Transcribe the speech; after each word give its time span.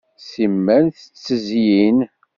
Simmal 0.29 0.85
tettizyin. 0.97 1.99